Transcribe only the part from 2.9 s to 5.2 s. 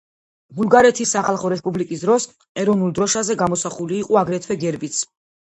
დროშაზე გამოსახული იყო აგრეთვე გერბიც.